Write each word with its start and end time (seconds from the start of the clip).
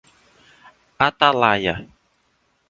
Atalaia 1.07 1.75